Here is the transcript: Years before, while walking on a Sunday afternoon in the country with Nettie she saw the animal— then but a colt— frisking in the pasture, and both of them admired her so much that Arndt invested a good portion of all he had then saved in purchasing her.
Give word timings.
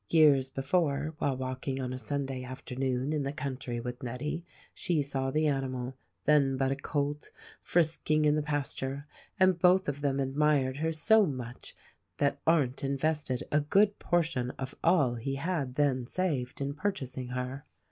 Years 0.09 0.49
before, 0.49 1.13
while 1.19 1.37
walking 1.37 1.79
on 1.79 1.93
a 1.93 1.99
Sunday 1.99 2.43
afternoon 2.43 3.13
in 3.13 3.21
the 3.21 3.31
country 3.31 3.79
with 3.79 4.01
Nettie 4.01 4.43
she 4.73 5.03
saw 5.03 5.29
the 5.29 5.45
animal— 5.45 5.93
then 6.25 6.57
but 6.57 6.71
a 6.71 6.75
colt— 6.75 7.29
frisking 7.61 8.25
in 8.25 8.33
the 8.33 8.41
pasture, 8.41 9.05
and 9.39 9.59
both 9.59 9.87
of 9.87 10.01
them 10.01 10.19
admired 10.19 10.77
her 10.77 10.91
so 10.91 11.27
much 11.27 11.75
that 12.17 12.39
Arndt 12.47 12.83
invested 12.83 13.43
a 13.51 13.59
good 13.61 13.99
portion 13.99 14.49
of 14.57 14.73
all 14.83 15.13
he 15.13 15.35
had 15.35 15.75
then 15.75 16.07
saved 16.07 16.61
in 16.61 16.73
purchasing 16.73 17.27
her. 17.27 17.63